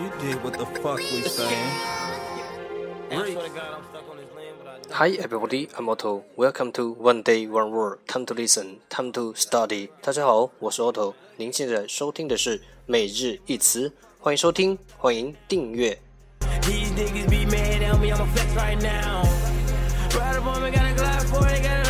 [0.00, 1.70] You did what the fuck we saying.
[4.92, 6.24] Hi everybody, I'm Otto.
[6.36, 7.98] Welcome to One Day One Word.
[8.08, 9.90] Time to listen, time to study.
[10.00, 11.12] 大家好，我是 Otto。
[11.36, 15.98] 您现在收听的是每日一词，欢迎收听，欢迎订阅。
[16.62, 19.28] These niggas be mad at me, I'ma flex right now.
[20.18, 21.89] Ride up on me, got a Glock 40, got it on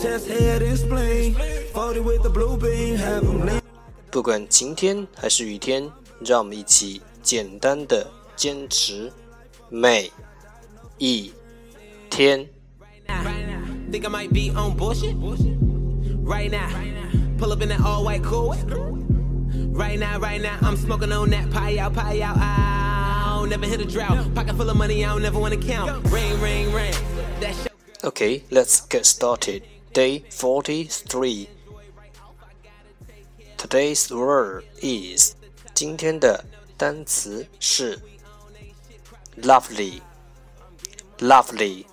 [0.00, 1.34] Chest, head, and spleen.
[1.72, 3.62] 40 with the blue beam, have 'em lean.
[4.10, 5.90] 不管晴天还是雨天，
[6.20, 9.12] 让我们一起简单的坚持
[9.68, 10.10] 每
[10.98, 11.32] 一
[12.08, 12.48] 天。
[13.90, 15.14] Think I might be on bullshit?
[16.24, 16.68] Right now,
[17.38, 18.54] pull up in that all white cool.
[19.72, 22.36] Right now, right now, I'm smoking on that pie out, pie out.
[22.38, 24.34] I don't never hit a drought.
[24.34, 25.90] Pocket full of money, I don't never wanna count.
[26.10, 26.94] Ring, ring, ring.
[27.40, 27.72] That shit.
[28.02, 29.62] Okay, let's get started.
[29.92, 31.48] Day 43.
[33.56, 35.34] Today's word is
[35.74, 36.44] 今天的
[36.76, 37.98] 单词是
[39.36, 40.00] lovely.
[41.18, 41.86] Lovely.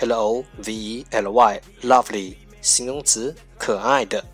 [0.00, 1.60] L O V E L Y.
[1.82, 2.36] Lovely.
[2.60, 4.24] 形容词可爱的。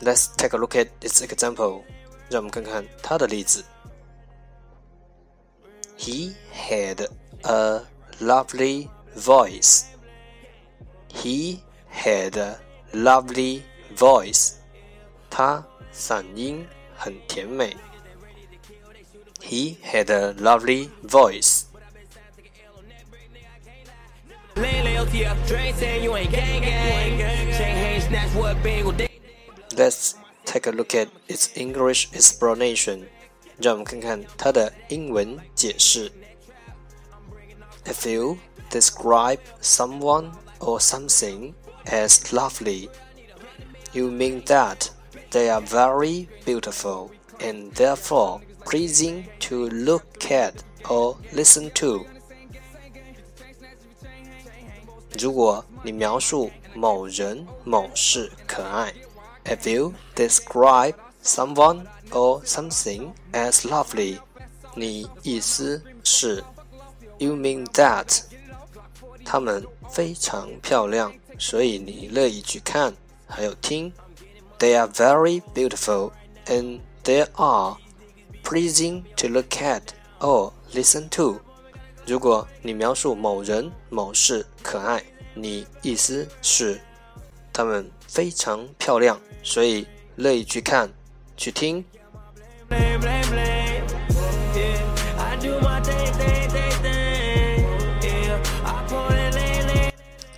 [0.00, 1.82] Let's take a look at its example.
[2.28, 3.64] 让我们看看它的例子。
[5.98, 7.08] He had
[7.42, 7.82] a
[8.20, 9.86] lovely voice.
[11.08, 12.58] He had a
[12.92, 13.62] lovely
[13.96, 14.54] voice.
[15.30, 17.76] 他嗓音很甜美。
[19.40, 21.64] He had a lovely voice.
[24.56, 27.18] Lay loyalty up, Dre saying you ain't gang gang.
[27.52, 28.94] Shake hands, snatch what bang will
[29.76, 33.06] Let's take a look at its English explanation.
[33.60, 36.10] 让我们看看它的英文解释。
[37.84, 38.38] If you
[38.72, 41.54] describe someone or something
[41.86, 42.88] as lovely,
[43.92, 44.90] you mean that
[45.30, 52.04] they are very beautiful and therefore pleasing to look at or listen to.
[55.18, 58.92] 如果你描述某人某事可爱，
[59.44, 60.94] if you describe
[61.24, 64.20] someone or something as lovely，
[64.74, 66.44] 你意思是，
[67.18, 68.22] you mean that，
[69.25, 72.93] 他们非常漂亮，所以你乐意去看，
[73.27, 73.91] 还有听。
[74.59, 76.11] They are very beautiful
[76.45, 77.77] and they are
[78.43, 79.81] pleasing to look at
[80.19, 81.39] or listen to.
[82.05, 85.03] 如果你描述某人某事可爱，
[85.33, 86.79] 你意思是
[87.51, 90.91] 他们非常漂亮，所以乐意去看、
[91.37, 91.83] 去听。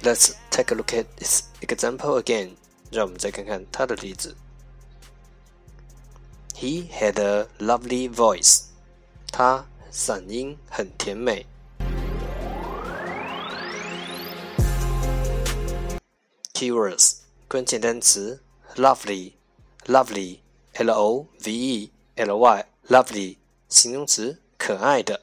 [0.04, 2.56] Let's take a look at its example again.
[2.90, 4.34] 让我们再看看它的例子。
[6.54, 8.64] He had a lovely voice.
[9.30, 11.46] 他嗓音很甜美。
[16.52, 18.42] Keywords 关键单词
[18.76, 19.32] lovely
[19.86, 20.40] lovely
[20.74, 25.22] l o v e l y lovely 形容词可爱的。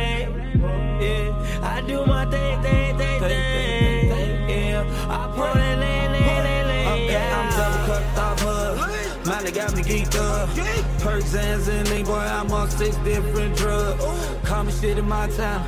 [2.21, 4.49] Yeah, I do my thing, thing, thing, thing.
[4.49, 6.87] Yeah, I pull it, lay, lay, lay, lay.
[6.93, 9.25] Okay, I'm double cut off hood.
[9.25, 10.49] Molly got me geeked up.
[10.99, 14.03] Perks and Zinling, boy, I'm on six different drugs.
[14.43, 15.65] Call me shit in my town,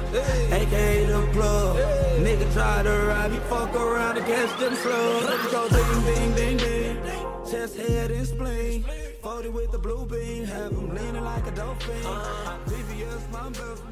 [0.51, 1.77] aka the plug.
[2.21, 5.51] Nigga try to ride me, fuck around and catch them slugs.
[5.51, 6.97] Go ding, ding, ding, ding.
[7.49, 8.85] Chest, head, and spleen.
[9.21, 12.03] 40 with the blue beam, have 'em leaning like a dolphin.
[12.67, 13.83] VVS, my belt.